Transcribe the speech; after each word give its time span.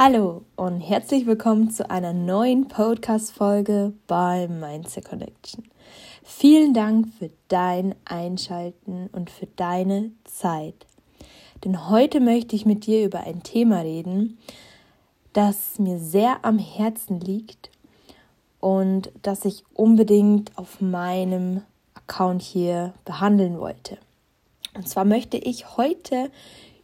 Hallo 0.00 0.42
und 0.54 0.78
herzlich 0.78 1.26
willkommen 1.26 1.72
zu 1.72 1.90
einer 1.90 2.12
neuen 2.12 2.68
Podcast-Folge 2.68 3.94
bei 4.06 4.46
Mindset 4.46 5.06
Connection. 5.06 5.64
Vielen 6.22 6.72
Dank 6.72 7.08
für 7.18 7.30
dein 7.48 7.96
Einschalten 8.04 9.08
und 9.10 9.28
für 9.28 9.46
deine 9.56 10.12
Zeit. 10.22 10.86
Denn 11.64 11.90
heute 11.90 12.20
möchte 12.20 12.54
ich 12.54 12.64
mit 12.64 12.86
dir 12.86 13.04
über 13.04 13.22
ein 13.22 13.42
Thema 13.42 13.80
reden, 13.80 14.38
das 15.32 15.80
mir 15.80 15.98
sehr 15.98 16.44
am 16.44 16.60
Herzen 16.60 17.18
liegt 17.18 17.68
und 18.60 19.10
das 19.22 19.44
ich 19.44 19.64
unbedingt 19.74 20.56
auf 20.56 20.80
meinem 20.80 21.62
Account 21.94 22.42
hier 22.42 22.94
behandeln 23.04 23.58
wollte. 23.58 23.98
Und 24.76 24.88
zwar 24.88 25.04
möchte 25.04 25.38
ich 25.38 25.76
heute 25.76 26.30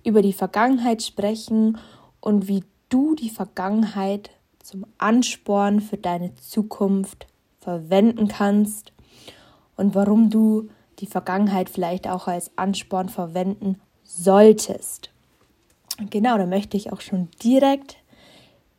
über 0.03 0.21
die 0.21 0.33
Vergangenheit 0.33 1.05
sprechen 1.05 1.79
und 2.21 2.49
wie 2.49 2.65
du 2.89 3.15
die 3.15 3.31
Vergangenheit 3.31 4.31
zum 4.63 4.87
Ansporn 4.99 5.81
für 5.81 5.99
deine 5.99 6.35
Zukunft 6.37 7.27
verwenden 7.61 8.29
kannst 8.29 8.93
und 9.77 9.95
warum 9.95 10.31
du 10.31 10.69
die 11.01 11.07
Vergangenheit 11.07 11.69
vielleicht 11.69 12.09
auch 12.09 12.29
als 12.29 12.57
Ansporn 12.57 13.09
verwenden 13.09 13.81
solltest. 14.05 15.11
Genau, 16.11 16.39
da 16.39 16.47
möchte 16.47 16.77
ich 16.77 16.93
auch 16.93 17.01
schon 17.01 17.29
direkt 17.43 17.97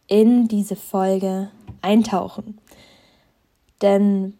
in 0.08 0.48
diese 0.48 0.76
Folge 0.76 1.50
eintauchen. 1.82 2.60
Denn 3.82 4.38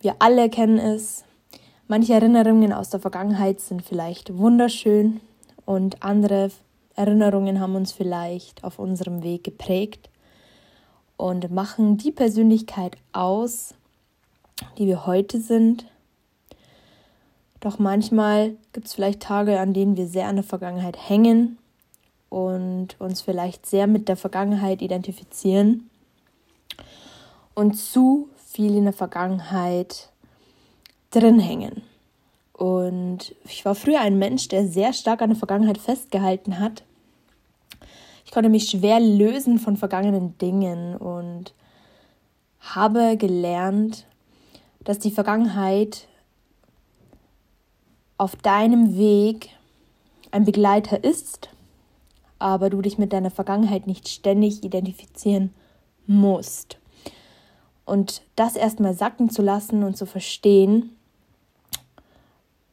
wir 0.00 0.16
alle 0.18 0.48
kennen 0.50 0.78
es. 0.78 1.24
Manche 1.86 2.14
Erinnerungen 2.14 2.72
aus 2.72 2.90
der 2.90 3.00
Vergangenheit 3.00 3.60
sind 3.60 3.82
vielleicht 3.82 4.36
wunderschön 4.36 5.20
und 5.64 6.02
andere 6.02 6.50
Erinnerungen 6.98 7.60
haben 7.60 7.76
uns 7.76 7.92
vielleicht 7.92 8.64
auf 8.64 8.80
unserem 8.80 9.22
Weg 9.22 9.44
geprägt 9.44 10.10
und 11.16 11.52
machen 11.52 11.96
die 11.96 12.10
Persönlichkeit 12.10 12.96
aus, 13.12 13.74
die 14.78 14.88
wir 14.88 15.06
heute 15.06 15.40
sind. 15.40 15.86
Doch 17.60 17.78
manchmal 17.78 18.56
gibt 18.72 18.88
es 18.88 18.94
vielleicht 18.94 19.20
Tage, 19.20 19.60
an 19.60 19.74
denen 19.74 19.96
wir 19.96 20.08
sehr 20.08 20.26
an 20.26 20.36
der 20.36 20.44
Vergangenheit 20.44 20.96
hängen 21.08 21.58
und 22.30 23.00
uns 23.00 23.20
vielleicht 23.20 23.66
sehr 23.66 23.86
mit 23.86 24.08
der 24.08 24.16
Vergangenheit 24.16 24.82
identifizieren 24.82 25.88
und 27.54 27.74
zu 27.74 28.28
viel 28.44 28.74
in 28.74 28.84
der 28.84 28.92
Vergangenheit 28.92 30.10
drin 31.12 31.38
hängen. 31.38 31.82
Und 32.54 33.36
ich 33.44 33.64
war 33.64 33.76
früher 33.76 34.00
ein 34.00 34.18
Mensch, 34.18 34.48
der 34.48 34.66
sehr 34.66 34.92
stark 34.92 35.22
an 35.22 35.30
der 35.30 35.38
Vergangenheit 35.38 35.78
festgehalten 35.78 36.58
hat 36.58 36.82
ich 38.28 38.32
konnte 38.32 38.50
mich 38.50 38.68
schwer 38.68 39.00
lösen 39.00 39.58
von 39.58 39.78
vergangenen 39.78 40.36
Dingen 40.36 40.94
und 40.96 41.54
habe 42.60 43.16
gelernt, 43.16 44.04
dass 44.80 44.98
die 44.98 45.10
Vergangenheit 45.10 46.06
auf 48.18 48.36
deinem 48.36 48.98
Weg 48.98 49.48
ein 50.30 50.44
Begleiter 50.44 51.02
ist, 51.02 51.48
aber 52.38 52.68
du 52.68 52.82
dich 52.82 52.98
mit 52.98 53.14
deiner 53.14 53.30
Vergangenheit 53.30 53.86
nicht 53.86 54.06
ständig 54.10 54.62
identifizieren 54.62 55.54
musst. 56.06 56.76
Und 57.86 58.20
das 58.36 58.56
erstmal 58.56 58.92
sacken 58.92 59.30
zu 59.30 59.40
lassen 59.40 59.84
und 59.84 59.96
zu 59.96 60.04
verstehen, 60.04 60.94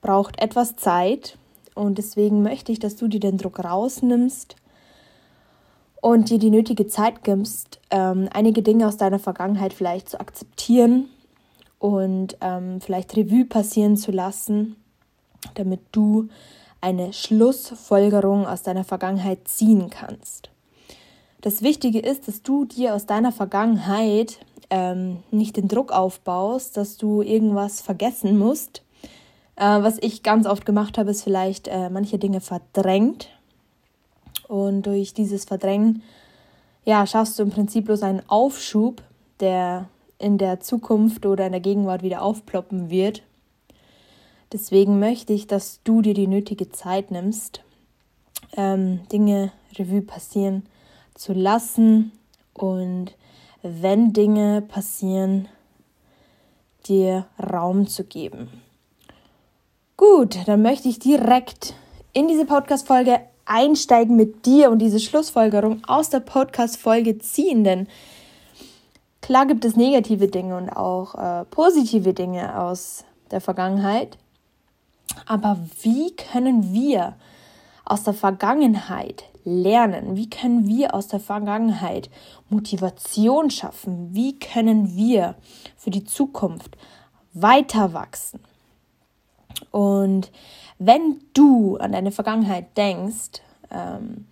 braucht 0.01 0.37
etwas 0.37 0.75
Zeit. 0.75 1.37
Und 1.75 1.97
deswegen 1.97 2.41
möchte 2.41 2.73
ich, 2.73 2.79
dass 2.79 2.97
du 2.97 3.07
dir 3.07 3.21
den 3.21 3.37
Druck 3.37 3.63
rausnimmst 3.63 4.57
und 6.05 6.29
dir 6.29 6.37
die 6.37 6.51
nötige 6.51 6.85
Zeit 6.85 7.23
gibst, 7.23 7.79
ähm, 7.89 8.29
einige 8.31 8.61
Dinge 8.61 8.87
aus 8.87 8.95
deiner 8.95 9.17
Vergangenheit 9.17 9.73
vielleicht 9.73 10.07
zu 10.07 10.19
akzeptieren 10.19 11.09
und 11.79 12.37
ähm, 12.41 12.79
vielleicht 12.79 13.17
Revue 13.17 13.45
passieren 13.45 13.97
zu 13.97 14.11
lassen, 14.11 14.75
damit 15.55 15.79
du 15.93 16.29
eine 16.79 17.11
Schlussfolgerung 17.11 18.45
aus 18.45 18.61
deiner 18.61 18.83
Vergangenheit 18.83 19.47
ziehen 19.47 19.89
kannst. 19.89 20.51
Das 21.41 21.63
Wichtige 21.63 21.97
ist, 21.97 22.27
dass 22.27 22.43
du 22.43 22.65
dir 22.65 22.93
aus 22.93 23.07
deiner 23.07 23.31
Vergangenheit 23.31 24.37
ähm, 24.69 25.23
nicht 25.31 25.57
den 25.57 25.67
Druck 25.67 25.91
aufbaust, 25.91 26.77
dass 26.77 26.97
du 26.97 27.23
irgendwas 27.23 27.81
vergessen 27.81 28.37
musst. 28.37 28.83
Äh, 29.55 29.81
was 29.81 29.97
ich 30.01 30.21
ganz 30.21 30.45
oft 30.45 30.67
gemacht 30.67 30.99
habe, 30.99 31.09
ist 31.09 31.23
vielleicht 31.23 31.67
äh, 31.67 31.89
manche 31.89 32.19
Dinge 32.19 32.41
verdrängt 32.41 33.29
und 34.47 34.83
durch 34.83 35.13
dieses 35.13 35.45
Verdrängen, 35.45 36.03
ja, 36.85 37.05
schaffst 37.07 37.39
du 37.39 37.43
im 37.43 37.49
Prinzip 37.49 37.85
bloß 37.85 38.03
einen 38.03 38.21
Aufschub, 38.27 39.01
der 39.39 39.89
in 40.19 40.37
der 40.37 40.59
Zukunft 40.59 41.25
oder 41.25 41.45
in 41.45 41.51
der 41.51 41.61
Gegenwart 41.61 42.03
wieder 42.03 42.21
aufploppen 42.21 42.89
wird. 42.89 43.23
Deswegen 44.53 44.99
möchte 44.99 45.33
ich, 45.33 45.47
dass 45.47 45.81
du 45.83 46.01
dir 46.01 46.13
die 46.13 46.27
nötige 46.27 46.71
Zeit 46.71 47.11
nimmst, 47.11 47.61
ähm, 48.55 49.01
Dinge 49.11 49.51
Revue 49.77 50.01
passieren 50.01 50.63
zu 51.15 51.33
lassen 51.33 52.11
und 52.53 53.15
wenn 53.61 54.13
Dinge 54.13 54.61
passieren, 54.61 55.47
dir 56.87 57.25
Raum 57.39 57.87
zu 57.87 58.03
geben. 58.03 58.49
Gut, 59.97 60.37
dann 60.45 60.61
möchte 60.61 60.87
ich 60.87 60.99
direkt 60.99 61.73
in 62.13 62.27
diese 62.27 62.45
Podcast-Folge 62.45 63.21
einsteigen 63.45 64.15
mit 64.15 64.45
dir 64.45 64.71
und 64.71 64.79
diese 64.79 64.99
Schlussfolgerung 64.99 65.83
aus 65.87 66.09
der 66.09 66.19
Podcast-Folge 66.19 67.19
ziehen. 67.19 67.63
Denn 67.63 67.87
klar 69.21 69.45
gibt 69.45 69.65
es 69.65 69.75
negative 69.75 70.27
Dinge 70.27 70.57
und 70.57 70.69
auch 70.69 71.15
äh, 71.15 71.45
positive 71.45 72.13
Dinge 72.13 72.59
aus 72.59 73.05
der 73.31 73.41
Vergangenheit. 73.41 74.17
Aber 75.25 75.59
wie 75.81 76.15
können 76.15 76.73
wir 76.73 77.15
aus 77.85 78.03
der 78.03 78.13
Vergangenheit 78.13 79.25
lernen? 79.43 80.15
Wie 80.15 80.29
können 80.29 80.67
wir 80.67 80.95
aus 80.95 81.07
der 81.07 81.19
Vergangenheit 81.19 82.09
Motivation 82.49 83.51
schaffen? 83.51 84.13
Wie 84.13 84.37
können 84.39 84.95
wir 84.95 85.35
für 85.77 85.91
die 85.91 86.03
Zukunft 86.03 86.75
weiter 87.33 87.93
wachsen? 87.93 88.39
Und 89.71 90.31
wenn 90.79 91.21
du 91.33 91.77
an 91.77 91.91
deine 91.91 92.11
Vergangenheit 92.11 92.77
denkst, 92.77 93.41
ähm, 93.71 94.27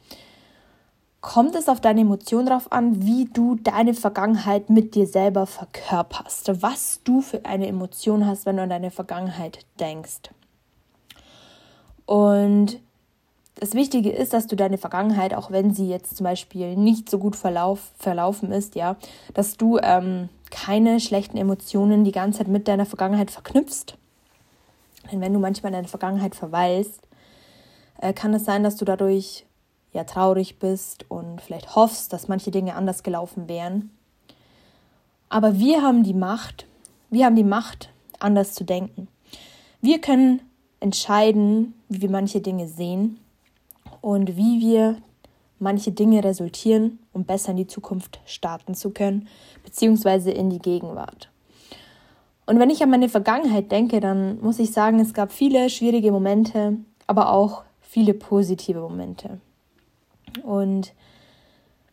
kommt 1.22 1.56
es 1.56 1.70
auf 1.70 1.80
deine 1.80 2.02
Emotionen 2.02 2.48
drauf 2.48 2.72
an, 2.72 3.06
wie 3.06 3.26
du 3.26 3.56
deine 3.56 3.94
Vergangenheit 3.94 4.70
mit 4.70 4.94
dir 4.94 5.08
selber 5.08 5.46
verkörperst, 5.46 6.62
was 6.62 7.00
du 7.06 7.22
für 7.22 7.46
eine 7.46 7.68
Emotion 7.68 8.28
hast, 8.28 8.46
wenn 8.46 8.58
du 8.58 8.64
an 8.64 8.70
deine 8.70 8.92
Vergangenheit 8.92 9.66
denkst. 9.80 10.32
Und 12.06 12.80
das 13.56 13.74
Wichtige 13.74 14.12
ist, 14.12 14.34
dass 14.34 14.48
du 14.48 14.58
deine 14.58 14.78
Vergangenheit, 14.78 15.34
auch 15.34 15.50
wenn 15.50 15.74
sie 15.74 15.88
jetzt 15.88 16.18
zum 16.18 16.26
Beispiel 16.26 16.76
nicht 16.76 17.10
so 17.10 17.18
gut 17.18 17.38
verlauf, 17.38 17.92
verlaufen 17.98 18.52
ist, 18.52 18.76
ja, 18.76 18.98
dass 19.34 19.56
du 19.56 19.80
ähm, 19.82 20.28
keine 20.52 21.00
schlechten 21.00 21.38
Emotionen 21.38 22.04
die 22.04 22.12
ganze 22.12 22.40
Zeit 22.40 22.48
mit 22.50 22.68
deiner 22.68 22.86
Vergangenheit 22.86 23.32
verknüpfst, 23.32 23.98
denn 25.12 25.22
wenn 25.22 25.34
du 25.34 25.40
manchmal 25.40 25.72
in 25.72 25.78
deiner 25.78 25.88
Vergangenheit 25.88 26.36
verweilst, 26.36 27.08
äh, 28.00 28.14
kann 28.14 28.34
es 28.34 28.46
sein, 28.46 28.64
dass 28.64 28.76
du 28.76 28.86
dadurch 28.86 29.46
ja 29.92 30.04
traurig 30.04 30.60
bist 30.60 31.10
und 31.10 31.42
vielleicht 31.42 31.76
hoffst, 31.76 32.14
dass 32.14 32.28
manche 32.28 32.52
Dinge 32.52 32.76
anders 32.76 33.04
gelaufen 33.04 33.48
wären. 33.48 33.92
Aber 35.30 35.58
wir 35.58 35.82
haben 35.82 36.04
die 36.04 36.14
Macht, 36.14 36.68
wir 37.10 37.26
haben 37.26 37.36
die 37.36 37.44
Macht, 37.44 37.90
anders 38.20 38.54
zu 38.54 38.64
denken. 38.64 39.08
Wir 39.82 40.00
können 40.00 40.42
entscheiden, 40.80 41.74
wie 41.90 42.02
wir 42.02 42.10
manche 42.10 42.42
Dinge 42.42 42.68
sehen 42.68 43.20
und 44.02 44.36
wie 44.36 44.60
wir 44.60 44.98
manche 45.60 45.92
Dinge 45.92 46.24
resultieren, 46.24 47.00
um 47.14 47.24
besser 47.24 47.52
in 47.52 47.58
die 47.58 47.68
Zukunft 47.68 48.20
starten 48.26 48.76
zu 48.76 48.92
können, 48.92 49.28
beziehungsweise 49.64 50.32
in 50.32 50.50
die 50.50 50.60
Gegenwart. 50.60 51.30
Und 52.46 52.60
wenn 52.60 52.70
ich 52.70 52.84
an 52.84 52.90
meine 52.90 53.10
Vergangenheit 53.10 53.72
denke, 53.72 54.00
dann 54.00 54.40
muss 54.42 54.60
ich 54.60 54.72
sagen, 54.72 55.00
es 55.00 55.14
gab 55.14 55.32
viele 55.32 55.70
schwierige 55.70 56.12
Momente, 56.12 56.78
aber 57.08 57.32
auch 57.32 57.64
viele 57.82 58.14
positive 58.14 58.80
Momente. 58.80 59.40
Und 60.44 60.94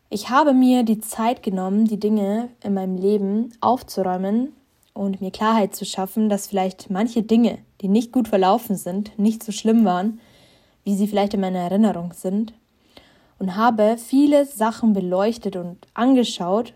ich 0.08 0.28
habe 0.28 0.54
mir 0.54 0.82
die 0.82 1.00
Zeit 1.00 1.42
genommen, 1.42 1.84
die 1.84 2.00
Dinge 2.00 2.48
in 2.64 2.74
meinem 2.74 2.96
Leben 2.96 3.52
aufzuräumen 3.60 4.52
und 4.92 5.20
mir 5.20 5.30
Klarheit 5.30 5.76
zu 5.76 5.84
schaffen, 5.84 6.28
dass 6.28 6.48
vielleicht 6.48 6.90
manche 6.90 7.22
Dinge, 7.22 7.58
die 7.80 7.88
nicht 7.88 8.10
gut 8.10 8.26
verlaufen 8.26 8.76
sind, 8.76 9.16
nicht 9.18 9.44
so 9.44 9.52
schlimm 9.52 9.84
waren, 9.84 10.20
wie 10.82 10.96
sie 10.96 11.06
vielleicht 11.06 11.34
in 11.34 11.40
meiner 11.40 11.60
Erinnerung 11.60 12.12
sind. 12.12 12.54
Und 13.38 13.56
habe 13.56 13.96
viele 13.98 14.44
Sachen 14.46 14.92
beleuchtet 14.92 15.56
und 15.56 15.78
angeschaut 15.94 16.74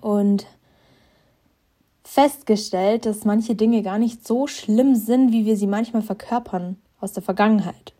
und 0.00 0.46
festgestellt, 2.10 3.06
dass 3.06 3.24
manche 3.24 3.54
Dinge 3.54 3.82
gar 3.82 3.96
nicht 3.96 4.26
so 4.26 4.48
schlimm 4.48 4.96
sind, 4.96 5.30
wie 5.30 5.46
wir 5.46 5.56
sie 5.56 5.68
manchmal 5.68 6.02
verkörpern 6.02 6.76
aus 6.98 7.12
der 7.12 7.22
Vergangenheit. 7.22 7.92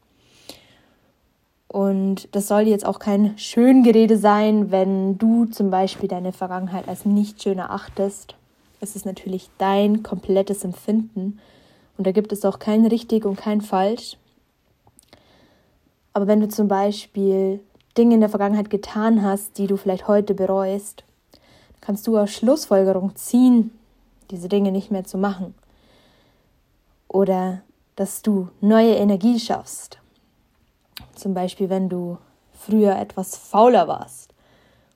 Und 1.69 2.35
das 2.35 2.49
soll 2.49 2.63
jetzt 2.63 2.85
auch 2.85 2.99
kein 2.99 3.39
Schöngerede 3.39 4.17
sein, 4.17 4.73
wenn 4.73 5.17
du 5.17 5.45
zum 5.45 5.71
Beispiel 5.71 6.09
deine 6.09 6.33
Vergangenheit 6.33 6.89
als 6.89 7.05
nicht 7.05 7.41
schön 7.41 7.59
erachtest. 7.59 8.35
Es 8.81 8.97
ist 8.97 9.07
natürlich 9.07 9.49
dein 9.59 10.03
komplettes 10.03 10.65
Empfinden. 10.65 11.39
Und 11.97 12.05
da 12.05 12.11
gibt 12.11 12.33
es 12.33 12.45
auch 12.45 12.59
kein 12.59 12.87
richtig 12.87 13.25
und 13.25 13.37
kein 13.37 13.61
falsch. 13.61 14.17
Aber 16.15 16.27
wenn 16.27 16.41
du 16.41 16.49
zum 16.49 16.67
Beispiel 16.67 17.61
Dinge 17.97 18.15
in 18.15 18.21
der 18.21 18.29
Vergangenheit 18.29 18.71
getan 18.71 19.23
hast, 19.23 19.57
die 19.57 19.69
du 19.69 19.77
vielleicht 19.77 20.09
heute 20.09 20.35
bereust, 20.35 21.05
kannst 21.81 22.09
du 22.09 22.19
aus 22.19 22.33
Schlussfolgerung 22.33 23.15
ziehen, 23.15 23.71
diese 24.31 24.49
Dinge 24.49 24.73
nicht 24.73 24.91
mehr 24.91 25.05
zu 25.05 25.19
machen. 25.19 25.55
Oder 27.09 27.63
dass 27.97 28.23
du 28.23 28.49
neue 28.61 28.95
Energie 28.95 29.39
schaffst. 29.39 29.99
Zum 31.15 31.35
Beispiel, 31.35 31.69
wenn 31.69 31.89
du 31.89 32.19
früher 32.53 32.97
etwas 32.97 33.37
fauler 33.37 33.89
warst 33.89 34.35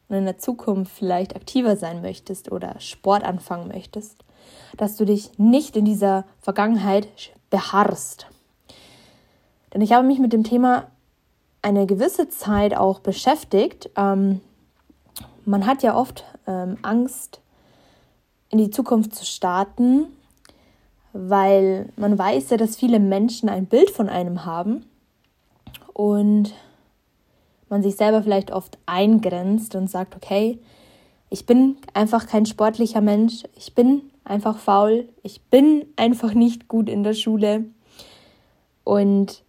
und 0.08 0.16
in 0.16 0.24
der 0.24 0.38
Zukunft 0.38 0.92
vielleicht 0.92 1.34
aktiver 1.34 1.76
sein 1.76 2.02
möchtest 2.02 2.52
oder 2.52 2.78
Sport 2.80 3.24
anfangen 3.24 3.68
möchtest, 3.68 4.24
dass 4.76 4.96
du 4.96 5.04
dich 5.04 5.38
nicht 5.38 5.76
in 5.76 5.84
dieser 5.84 6.24
Vergangenheit 6.40 7.08
beharrst. 7.50 8.26
Denn 9.72 9.80
ich 9.80 9.92
habe 9.92 10.06
mich 10.06 10.18
mit 10.18 10.32
dem 10.32 10.44
Thema 10.44 10.88
eine 11.62 11.86
gewisse 11.86 12.28
Zeit 12.28 12.76
auch 12.76 13.00
beschäftigt. 13.00 13.90
Ähm, 13.96 14.40
man 15.44 15.66
hat 15.66 15.82
ja 15.82 15.96
oft 15.96 16.24
ähm, 16.46 16.76
Angst, 16.82 17.40
in 18.54 18.58
die 18.58 18.70
Zukunft 18.70 19.16
zu 19.16 19.26
starten, 19.26 20.06
weil 21.12 21.88
man 21.96 22.16
weiß 22.16 22.50
ja, 22.50 22.56
dass 22.56 22.76
viele 22.76 23.00
Menschen 23.00 23.48
ein 23.48 23.66
Bild 23.66 23.90
von 23.90 24.08
einem 24.08 24.44
haben 24.44 24.86
und 25.92 26.54
man 27.68 27.82
sich 27.82 27.96
selber 27.96 28.22
vielleicht 28.22 28.52
oft 28.52 28.78
eingrenzt 28.86 29.74
und 29.74 29.90
sagt, 29.90 30.14
okay, 30.14 30.60
ich 31.30 31.46
bin 31.46 31.78
einfach 31.94 32.28
kein 32.28 32.46
sportlicher 32.46 33.00
Mensch, 33.00 33.42
ich 33.56 33.74
bin 33.74 34.02
einfach 34.22 34.58
faul, 34.58 35.08
ich 35.24 35.42
bin 35.42 35.86
einfach 35.96 36.32
nicht 36.32 36.68
gut 36.68 36.88
in 36.88 37.02
der 37.02 37.14
Schule. 37.14 37.64
Und 38.84 39.42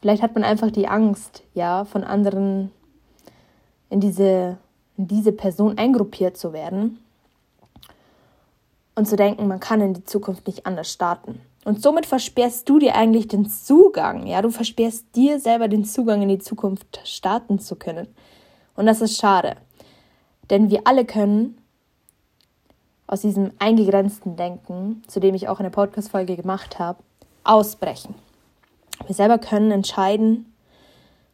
vielleicht 0.00 0.22
hat 0.22 0.34
man 0.34 0.44
einfach 0.44 0.70
die 0.70 0.88
Angst, 0.88 1.42
ja, 1.52 1.84
von 1.84 2.04
anderen 2.04 2.70
in 3.90 4.00
diese, 4.00 4.56
in 4.96 5.08
diese 5.08 5.32
Person 5.32 5.76
eingruppiert 5.76 6.38
zu 6.38 6.54
werden 6.54 7.00
und 8.98 9.06
zu 9.06 9.14
denken, 9.14 9.46
man 9.46 9.60
kann 9.60 9.80
in 9.80 9.94
die 9.94 10.04
Zukunft 10.04 10.48
nicht 10.48 10.66
anders 10.66 10.92
starten. 10.92 11.40
Und 11.64 11.80
somit 11.80 12.04
versperrst 12.04 12.68
du 12.68 12.80
dir 12.80 12.96
eigentlich 12.96 13.28
den 13.28 13.48
Zugang, 13.48 14.26
ja, 14.26 14.42
du 14.42 14.50
versperrst 14.50 15.14
dir 15.14 15.38
selber 15.38 15.68
den 15.68 15.84
Zugang 15.84 16.20
in 16.22 16.28
die 16.28 16.40
Zukunft 16.40 17.00
starten 17.04 17.60
zu 17.60 17.76
können. 17.76 18.08
Und 18.74 18.86
das 18.86 19.00
ist 19.00 19.16
schade. 19.16 19.56
Denn 20.50 20.68
wir 20.70 20.80
alle 20.84 21.04
können 21.04 21.58
aus 23.06 23.20
diesem 23.20 23.52
eingegrenzten 23.60 24.34
Denken, 24.34 25.04
zu 25.06 25.20
dem 25.20 25.36
ich 25.36 25.48
auch 25.48 25.60
eine 25.60 25.70
Podcast-Folge 25.70 26.34
gemacht 26.34 26.80
habe, 26.80 26.98
ausbrechen. 27.44 28.16
Wir 29.06 29.14
selber 29.14 29.38
können 29.38 29.70
entscheiden, 29.70 30.52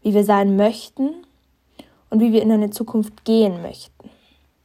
wie 0.02 0.12
wir 0.12 0.24
sein 0.24 0.56
möchten 0.56 1.14
und 2.10 2.20
wie 2.20 2.32
wir 2.32 2.42
in 2.42 2.52
eine 2.52 2.68
Zukunft 2.68 3.24
gehen 3.24 3.62
möchten 3.62 4.10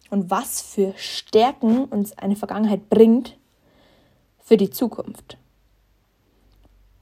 und 0.10 0.30
was 0.30 0.62
für 0.62 0.94
Stärken 0.98 1.86
uns 1.86 2.18
eine 2.18 2.36
Vergangenheit 2.36 2.90
bringt 2.90 3.38
für 4.40 4.58
die 4.58 4.70
Zukunft. 4.70 5.38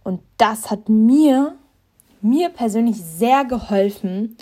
Und 0.03 0.21
das 0.37 0.69
hat 0.69 0.89
mir, 0.89 1.55
mir 2.21 2.49
persönlich 2.49 2.97
sehr 2.97 3.45
geholfen, 3.45 4.37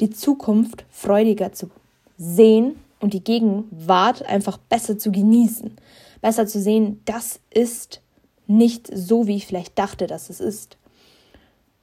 die 0.00 0.10
Zukunft 0.10 0.84
freudiger 0.90 1.52
zu 1.52 1.70
sehen 2.16 2.80
und 3.00 3.14
die 3.14 3.22
Gegenwart 3.22 4.24
einfach 4.26 4.58
besser 4.58 4.98
zu 4.98 5.12
genießen. 5.12 5.76
Besser 6.20 6.46
zu 6.46 6.60
sehen, 6.60 7.00
das 7.04 7.40
ist 7.50 8.00
nicht 8.46 8.88
so, 8.92 9.26
wie 9.26 9.36
ich 9.36 9.46
vielleicht 9.46 9.78
dachte, 9.78 10.06
dass 10.06 10.30
es 10.30 10.40
ist. 10.40 10.76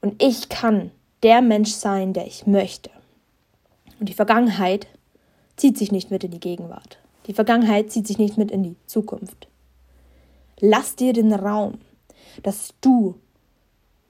Und 0.01 0.21
ich 0.21 0.49
kann 0.49 0.91
der 1.23 1.41
Mensch 1.41 1.71
sein, 1.71 2.13
der 2.13 2.25
ich 2.25 2.47
möchte. 2.47 2.89
Und 3.99 4.09
die 4.09 4.13
Vergangenheit 4.13 4.87
zieht 5.57 5.77
sich 5.77 5.91
nicht 5.91 6.11
mit 6.11 6.23
in 6.23 6.31
die 6.31 6.39
Gegenwart. 6.39 6.97
Die 7.27 7.33
Vergangenheit 7.33 7.91
zieht 7.91 8.07
sich 8.07 8.17
nicht 8.17 8.37
mit 8.37 8.51
in 8.51 8.63
die 8.63 8.75
Zukunft. 8.87 9.47
Lass 10.59 10.95
dir 10.95 11.13
den 11.13 11.33
Raum, 11.33 11.79
dass 12.43 12.73
du 12.81 13.15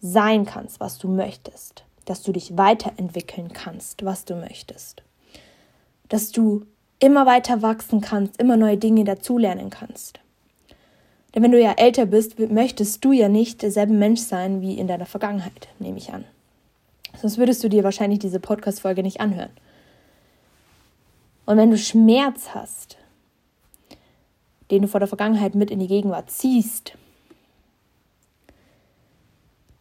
sein 0.02 0.46
kannst, 0.46 0.80
was 0.80 0.98
du 0.98 1.08
möchtest, 1.08 1.84
dass 2.06 2.24
du 2.24 2.32
dich 2.32 2.58
weiterentwickeln 2.58 3.54
kannst, 3.54 4.04
was 4.04 4.26
du 4.26 4.36
möchtest, 4.36 5.04
dass 6.10 6.32
du 6.32 6.66
immer 7.00 7.26
weiter 7.26 7.62
wachsen 7.62 8.02
kannst, 8.02 8.40
immer 8.40 8.58
neue 8.58 8.78
Dinge 8.78 9.04
dazulernen 9.04 9.70
kannst. 9.70 10.20
Denn 11.34 11.44
wenn 11.44 11.52
du 11.52 11.62
ja 11.62 11.74
älter 11.78 12.06
bist, 12.06 12.38
möchtest 12.40 13.04
du 13.06 13.12
ja 13.12 13.30
nicht 13.30 13.62
derselbe 13.62 13.94
Mensch 13.94 14.22
sein 14.22 14.62
wie 14.62 14.78
in 14.78 14.88
deiner 14.88 15.06
Vergangenheit, 15.06 15.70
nehme 15.80 15.98
ich 15.98 16.12
an. 16.12 16.26
Sonst 17.20 17.38
würdest 17.38 17.64
du 17.64 17.70
dir 17.70 17.84
wahrscheinlich 17.84 18.20
diese 18.20 18.40
Podcast-Folge 18.40 19.04
nicht 19.04 19.22
anhören. 19.22 19.52
Und 21.52 21.58
wenn 21.58 21.72
du 21.72 21.78
Schmerz 21.78 22.52
hast, 22.56 22.96
den 24.72 24.84
du 24.84 24.88
vor 24.88 25.02
der 25.02 25.10
Vergangenheit 25.10 25.54
mit 25.54 25.70
in 25.70 25.80
die 25.80 25.88
Gegenwart 25.88 26.32
ziehst, 26.32 26.94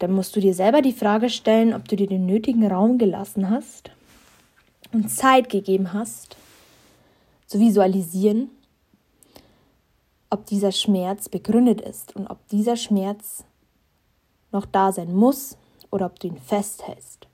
dann 0.01 0.11
musst 0.11 0.35
du 0.35 0.41
dir 0.41 0.53
selber 0.53 0.83
die 0.83 0.93
Frage 0.93 1.31
stellen, 1.31 1.73
ob 1.73 1.87
du 1.87 1.95
dir 1.95 2.09
den 2.09 2.27
nötigen 2.27 2.67
Raum 2.67 2.99
gelassen 2.99 3.51
hast 3.51 3.93
und 4.91 5.11
Zeit 5.11 5.49
gegeben 5.49 5.93
hast, 5.93 6.37
zu 7.47 7.61
visualisieren, 7.61 8.51
ob 10.29 10.47
dieser 10.47 10.73
Schmerz 10.73 11.29
begründet 11.29 11.81
ist 11.83 12.17
und 12.17 12.27
ob 12.27 12.49
dieser 12.49 12.75
Schmerz 12.75 13.45
noch 14.51 14.67
da 14.67 14.91
sein 14.91 15.15
muss 15.15 15.57
oder 15.93 16.07
ob 16.07 16.19
du 16.19 16.27
ihn 16.27 16.37
festhältst. 16.37 17.30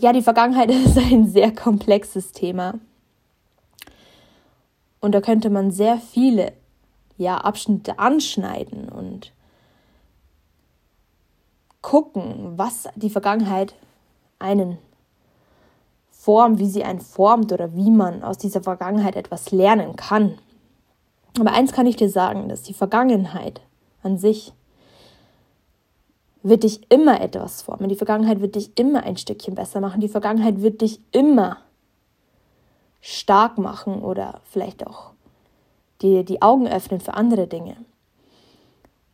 Ja, 0.00 0.12
die 0.12 0.22
Vergangenheit 0.22 0.70
ist 0.70 0.96
ein 0.96 1.26
sehr 1.28 1.54
komplexes 1.54 2.32
Thema. 2.32 2.74
Und 5.00 5.12
da 5.12 5.20
könnte 5.20 5.50
man 5.50 5.70
sehr 5.70 5.98
viele 5.98 6.52
ja, 7.16 7.38
Abschnitte 7.38 7.98
anschneiden 7.98 8.88
und 8.88 9.32
gucken, 11.82 12.54
was 12.56 12.88
die 12.96 13.10
Vergangenheit 13.10 13.74
einen 14.38 14.78
formt, 16.10 16.58
wie 16.58 16.66
sie 16.66 16.84
einen 16.84 17.00
formt 17.00 17.52
oder 17.52 17.74
wie 17.74 17.90
man 17.90 18.22
aus 18.22 18.38
dieser 18.38 18.62
Vergangenheit 18.62 19.16
etwas 19.16 19.50
lernen 19.52 19.96
kann. 19.96 20.38
Aber 21.38 21.52
eins 21.52 21.72
kann 21.72 21.86
ich 21.86 21.96
dir 21.96 22.10
sagen, 22.10 22.48
dass 22.48 22.62
die 22.62 22.74
Vergangenheit 22.74 23.60
an 24.02 24.18
sich 24.18 24.52
wird 26.48 26.64
dich 26.64 26.90
immer 26.90 27.20
etwas 27.20 27.62
formen. 27.62 27.88
Die 27.88 27.96
Vergangenheit 27.96 28.40
wird 28.40 28.54
dich 28.54 28.76
immer 28.78 29.02
ein 29.02 29.16
Stückchen 29.16 29.54
besser 29.54 29.80
machen. 29.80 30.00
Die 30.00 30.08
Vergangenheit 30.08 30.62
wird 30.62 30.80
dich 30.80 31.00
immer 31.12 31.58
stark 33.00 33.58
machen 33.58 34.02
oder 34.02 34.40
vielleicht 34.44 34.86
auch 34.86 35.12
dir 36.02 36.24
die 36.24 36.42
Augen 36.42 36.68
öffnen 36.68 37.00
für 37.00 37.14
andere 37.14 37.46
Dinge. 37.46 37.76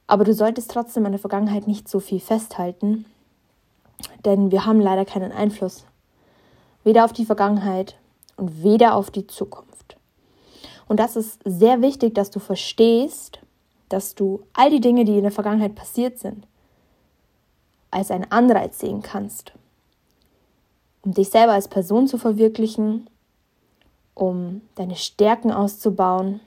Aber 0.07 0.25
du 0.25 0.35
solltest 0.35 0.71
trotzdem 0.71 1.07
an 1.07 1.13
der 1.13 1.19
Vergangenheit 1.19 1.67
nicht 1.67 1.89
so 1.89 2.01
viel 2.01 2.21
festhalten, 2.21 3.07
denn 4.25 4.51
wir 4.51 4.67
haben 4.67 4.81
leider 4.81 5.05
keinen 5.05 5.33
Einfluss. 5.33 5.85
Weder 6.83 7.05
auf 7.05 7.13
die 7.13 7.25
Vergangenheit 7.25 7.97
und 8.37 8.63
weder 8.63 8.95
auf 8.95 9.11
die 9.11 9.27
Zukunft. 9.27 9.97
Und 10.87 11.01
das 11.01 11.17
ist 11.17 11.41
sehr 11.45 11.81
wichtig, 11.81 12.15
dass 12.15 12.31
du 12.31 12.41
verstehst, 12.41 13.39
dass 13.89 14.15
du 14.15 14.43
all 14.53 14.71
die 14.71 14.81
Dinge, 14.81 15.05
die 15.05 15.17
in 15.17 15.23
der 15.23 15.31
Vergangenheit 15.31 15.75
passiert 15.75 16.19
sind, 16.19 16.47
als 17.95 18.11
einen 18.11 18.31
Anreiz 18.31 18.79
sehen 18.79 19.03
kannst, 19.03 19.53
um 21.03 21.15
dich 21.15 21.31
selber 21.31 21.53
als 21.53 21.69
Person 21.69 22.07
zu 22.09 22.19
verwirklichen, 22.19 23.09
um 24.15 24.63
deine 24.75 24.97
Stärken 24.97 25.53
auszubauen 25.53 26.41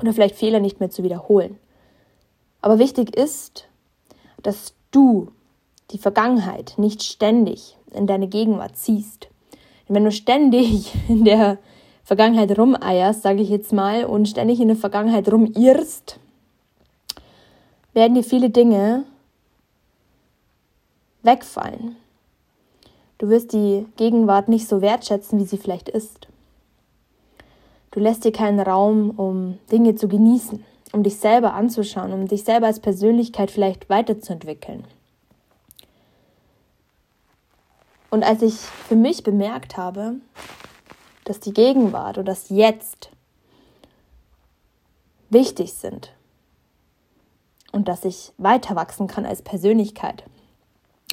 oder 0.00 0.12
vielleicht 0.12 0.36
Fehler 0.36 0.60
nicht 0.60 0.80
mehr 0.80 0.90
zu 0.90 1.02
wiederholen. 1.02 1.58
Aber 2.60 2.78
wichtig 2.78 3.14
ist, 3.14 3.68
dass 4.42 4.74
du 4.90 5.28
die 5.90 5.98
Vergangenheit 5.98 6.74
nicht 6.76 7.02
ständig 7.02 7.76
in 7.92 8.06
deine 8.06 8.26
Gegenwart 8.26 8.76
ziehst. 8.76 9.28
Denn 9.88 9.96
wenn 9.96 10.04
du 10.04 10.12
ständig 10.12 10.92
in 11.08 11.24
der 11.24 11.58
Vergangenheit 12.04 12.58
rumeierst, 12.58 13.22
sage 13.22 13.42
ich 13.42 13.48
jetzt 13.48 13.72
mal, 13.72 14.04
und 14.04 14.28
ständig 14.28 14.60
in 14.60 14.68
der 14.68 14.76
Vergangenheit 14.76 15.30
rumirrst, 15.30 16.18
werden 17.92 18.14
dir 18.14 18.24
viele 18.24 18.50
Dinge 18.50 19.04
wegfallen. 21.24 21.96
Du 23.18 23.28
wirst 23.28 23.52
die 23.52 23.86
Gegenwart 23.96 24.48
nicht 24.48 24.68
so 24.68 24.80
wertschätzen, 24.80 25.38
wie 25.38 25.44
sie 25.44 25.58
vielleicht 25.58 25.88
ist. 25.88 26.28
Du 27.90 28.00
lässt 28.00 28.24
dir 28.24 28.32
keinen 28.32 28.60
Raum, 28.60 29.10
um 29.10 29.58
Dinge 29.70 29.94
zu 29.94 30.08
genießen, 30.08 30.64
um 30.92 31.02
dich 31.02 31.16
selber 31.16 31.54
anzuschauen, 31.54 32.12
um 32.12 32.26
dich 32.26 32.44
selber 32.44 32.66
als 32.66 32.80
Persönlichkeit 32.80 33.50
vielleicht 33.50 33.88
weiterzuentwickeln. 33.88 34.84
Und 38.10 38.24
als 38.24 38.42
ich 38.42 38.54
für 38.54 38.96
mich 38.96 39.22
bemerkt 39.22 39.76
habe, 39.76 40.16
dass 41.24 41.40
die 41.40 41.52
Gegenwart 41.52 42.18
oder 42.18 42.26
das 42.26 42.48
Jetzt 42.48 43.10
wichtig 45.30 45.72
sind 45.72 46.12
und 47.72 47.88
dass 47.88 48.04
ich 48.04 48.32
weiter 48.38 48.76
wachsen 48.76 49.06
kann 49.06 49.24
als 49.24 49.42
Persönlichkeit 49.42 50.24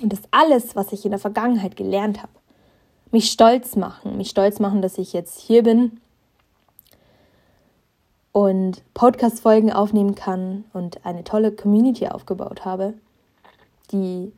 und 0.01 0.12
dass 0.12 0.22
alles, 0.31 0.75
was 0.75 0.91
ich 0.91 1.05
in 1.05 1.12
der 1.12 1.20
Vergangenheit 1.20 1.75
gelernt 1.75 2.22
habe, 2.22 2.31
mich 3.12 3.31
stolz 3.31 3.75
machen, 3.75 4.17
mich 4.17 4.29
stolz 4.29 4.60
machen, 4.60 4.81
dass 4.81 4.98
ich 4.98 5.13
jetzt 5.13 5.39
hier 5.39 5.63
bin 5.63 6.00
und 8.31 8.81
Podcast-Folgen 8.93 9.72
aufnehmen 9.72 10.15
kann 10.15 10.63
und 10.74 11.05
eine 11.05 11.24
tolle 11.24 11.51
Community 11.51 12.08
aufgebaut 12.08 12.65
habe, 12.65 12.93
die 13.91 14.31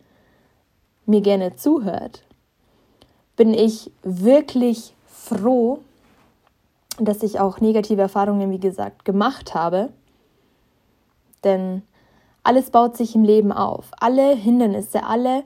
mir 1.05 1.22
gerne 1.22 1.55
zuhört, 1.55 2.24
bin 3.36 3.53
ich 3.53 3.91
wirklich 4.01 4.96
froh, 5.05 5.79
dass 7.00 7.24
ich 7.24 7.39
auch 7.39 7.60
negative 7.60 8.01
Erfahrungen, 8.01 8.51
wie 8.51 8.60
gesagt, 8.60 9.05
gemacht 9.05 9.53
habe. 9.53 9.89
Denn 11.43 11.84
alles 12.43 12.69
baut 12.69 12.97
sich 12.97 13.15
im 13.15 13.23
Leben 13.23 13.51
auf. 13.51 13.91
Alle 14.00 14.35
Hindernisse, 14.35 15.03
alle 15.03 15.43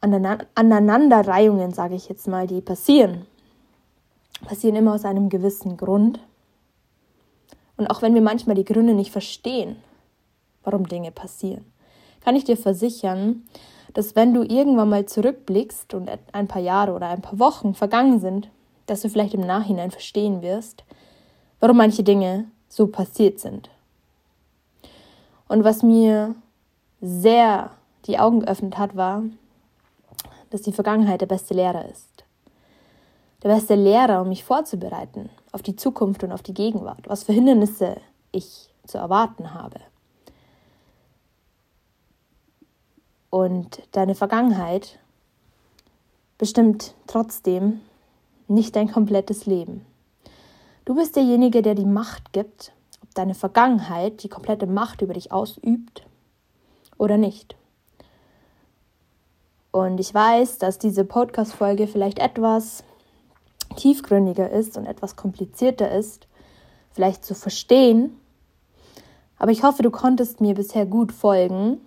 Aneinanderreihungen, 0.00 1.72
sage 1.72 1.94
ich 1.94 2.08
jetzt 2.08 2.26
mal, 2.28 2.46
die 2.46 2.60
passieren, 2.60 3.26
passieren 4.44 4.76
immer 4.76 4.94
aus 4.94 5.04
einem 5.04 5.28
gewissen 5.28 5.76
Grund. 5.76 6.20
Und 7.76 7.86
auch 7.88 8.02
wenn 8.02 8.14
wir 8.14 8.22
manchmal 8.22 8.56
die 8.56 8.64
Gründe 8.64 8.94
nicht 8.94 9.12
verstehen, 9.12 9.76
warum 10.62 10.88
Dinge 10.88 11.10
passieren, 11.10 11.64
kann 12.22 12.36
ich 12.36 12.44
dir 12.44 12.56
versichern, 12.56 13.44
dass 13.92 14.16
wenn 14.16 14.34
du 14.34 14.42
irgendwann 14.42 14.88
mal 14.88 15.06
zurückblickst 15.06 15.94
und 15.94 16.10
ein 16.32 16.48
paar 16.48 16.62
Jahre 16.62 16.92
oder 16.92 17.08
ein 17.08 17.22
paar 17.22 17.38
Wochen 17.38 17.74
vergangen 17.74 18.20
sind, 18.20 18.50
dass 18.86 19.02
du 19.02 19.08
vielleicht 19.08 19.34
im 19.34 19.46
Nachhinein 19.46 19.90
verstehen 19.90 20.42
wirst, 20.42 20.84
warum 21.60 21.76
manche 21.76 22.02
Dinge 22.02 22.46
so 22.68 22.86
passiert 22.88 23.38
sind. 23.40 23.70
Und 25.48 25.64
was 25.64 25.82
mir 25.82 26.34
sehr 27.00 27.70
die 28.06 28.18
Augen 28.18 28.40
geöffnet 28.40 28.78
hat, 28.78 28.96
war, 28.96 29.22
dass 30.50 30.62
die 30.62 30.72
Vergangenheit 30.72 31.20
der 31.20 31.26
beste 31.26 31.54
Lehrer 31.54 31.88
ist. 31.88 32.24
Der 33.42 33.48
beste 33.50 33.74
Lehrer, 33.74 34.22
um 34.22 34.28
mich 34.28 34.44
vorzubereiten 34.44 35.28
auf 35.52 35.62
die 35.62 35.76
Zukunft 35.76 36.24
und 36.24 36.32
auf 36.32 36.42
die 36.42 36.54
Gegenwart, 36.54 37.08
was 37.08 37.24
für 37.24 37.32
Hindernisse 37.32 37.96
ich 38.32 38.68
zu 38.86 38.98
erwarten 38.98 39.54
habe. 39.54 39.80
Und 43.30 43.82
deine 43.92 44.14
Vergangenheit 44.14 44.98
bestimmt 46.38 46.94
trotzdem 47.06 47.80
nicht 48.48 48.76
dein 48.76 48.90
komplettes 48.90 49.46
Leben. 49.46 49.84
Du 50.84 50.94
bist 50.94 51.16
derjenige, 51.16 51.62
der 51.62 51.74
die 51.74 51.84
Macht 51.84 52.32
gibt, 52.32 52.72
deine 53.14 53.34
Vergangenheit 53.34 54.22
die 54.22 54.28
komplette 54.28 54.66
Macht 54.66 55.02
über 55.02 55.14
dich 55.14 55.32
ausübt 55.32 56.04
oder 56.98 57.16
nicht. 57.16 57.56
Und 59.70 59.98
ich 59.98 60.14
weiß, 60.14 60.58
dass 60.58 60.78
diese 60.78 61.04
Podcast-Folge 61.04 61.88
vielleicht 61.88 62.18
etwas 62.18 62.84
tiefgründiger 63.76 64.50
ist 64.50 64.76
und 64.76 64.86
etwas 64.86 65.16
komplizierter 65.16 65.90
ist, 65.90 66.28
vielleicht 66.92 67.24
zu 67.24 67.34
verstehen. 67.34 68.16
Aber 69.36 69.50
ich 69.50 69.64
hoffe, 69.64 69.82
du 69.82 69.90
konntest 69.90 70.40
mir 70.40 70.54
bisher 70.54 70.86
gut 70.86 71.10
folgen 71.10 71.80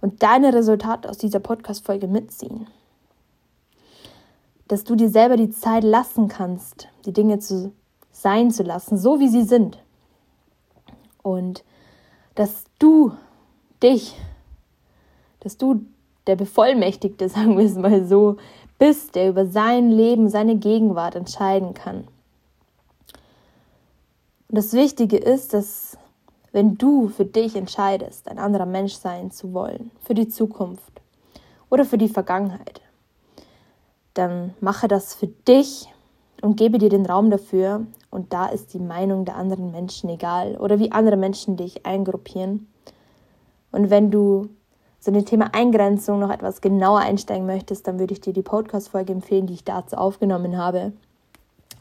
und 0.00 0.22
deine 0.22 0.52
Resultate 0.52 1.08
aus 1.08 1.18
dieser 1.18 1.40
Podcast-Folge 1.40 2.06
mitziehen. 2.06 2.66
Dass 4.68 4.84
du 4.84 4.94
dir 4.94 5.08
selber 5.08 5.36
die 5.36 5.50
Zeit 5.50 5.84
lassen 5.84 6.28
kannst, 6.28 6.88
die 7.06 7.12
Dinge 7.12 7.38
zu 7.38 7.72
sein 8.12 8.50
zu 8.50 8.62
lassen, 8.62 8.98
so 8.98 9.20
wie 9.20 9.28
sie 9.28 9.44
sind. 9.44 9.78
Und 11.22 11.64
dass 12.34 12.64
du 12.78 13.12
dich, 13.82 14.16
dass 15.40 15.56
du 15.56 15.84
der 16.26 16.36
Bevollmächtigte, 16.36 17.28
sagen 17.30 17.58
wir 17.58 17.64
es 17.64 17.76
mal 17.76 18.06
so, 18.06 18.36
bist, 18.78 19.14
der 19.14 19.28
über 19.28 19.46
sein 19.46 19.90
Leben, 19.90 20.28
seine 20.28 20.56
Gegenwart 20.56 21.14
entscheiden 21.14 21.74
kann. 21.74 22.08
Und 24.48 24.56
das 24.56 24.72
Wichtige 24.72 25.16
ist, 25.16 25.52
dass 25.52 25.98
wenn 26.52 26.76
du 26.76 27.08
für 27.08 27.24
dich 27.24 27.54
entscheidest, 27.54 28.28
ein 28.28 28.38
anderer 28.38 28.66
Mensch 28.66 28.94
sein 28.94 29.30
zu 29.30 29.52
wollen, 29.52 29.90
für 30.02 30.14
die 30.14 30.28
Zukunft 30.28 31.00
oder 31.68 31.84
für 31.84 31.98
die 31.98 32.08
Vergangenheit, 32.08 32.80
dann 34.14 34.54
mache 34.60 34.88
das 34.88 35.14
für 35.14 35.28
dich 35.28 35.88
und 36.42 36.56
gebe 36.56 36.78
dir 36.78 36.88
den 36.88 37.06
Raum 37.06 37.30
dafür. 37.30 37.86
Und 38.10 38.32
da 38.32 38.46
ist 38.46 38.74
die 38.74 38.78
Meinung 38.78 39.24
der 39.24 39.36
anderen 39.36 39.70
Menschen 39.70 40.10
egal 40.10 40.56
oder 40.56 40.78
wie 40.78 40.92
andere 40.92 41.16
Menschen 41.16 41.56
dich 41.56 41.86
eingruppieren. 41.86 42.66
Und 43.72 43.90
wenn 43.90 44.10
du 44.10 44.48
zu 45.00 45.12
dem 45.12 45.24
Thema 45.24 45.50
Eingrenzung 45.52 46.18
noch 46.18 46.30
etwas 46.30 46.60
genauer 46.60 47.00
einsteigen 47.00 47.46
möchtest, 47.46 47.86
dann 47.86 47.98
würde 47.98 48.12
ich 48.12 48.20
dir 48.20 48.32
die 48.32 48.42
Podcast-Folge 48.42 49.12
empfehlen, 49.12 49.46
die 49.46 49.54
ich 49.54 49.64
dazu 49.64 49.96
aufgenommen 49.96 50.58
habe, 50.58 50.92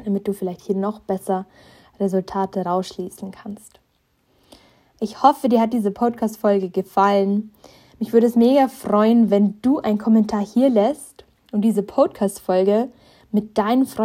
damit 0.06 0.28
du 0.28 0.34
vielleicht 0.34 0.62
hier 0.62 0.75
noch 0.75 1.00
besser 1.00 1.46
Resultate 2.00 2.63
rausschließen 2.63 3.32
kannst. 3.32 3.80
Ich 5.01 5.22
hoffe, 5.24 5.50
dir 5.50 5.62
hat 5.62 5.74
diese 5.74 5.92
Podcast-Folge 5.92 6.70
gefallen. 6.70 7.51
Mich 8.00 8.13
würde 8.13 8.28
es 8.28 8.36
mega 8.36 8.70
freuen, 8.70 9.30
wenn 9.30 9.62
du 9.62 9.80
einen 9.80 9.98
Kommentar 9.98 10.46
hier 10.46 10.70
lässt 10.70 11.25
und 11.51 11.62
diese 11.62 11.84
Podcast-Folge 11.84 12.88
mit 13.32 13.58
deinen 13.58 13.86
Freunden 13.86 14.00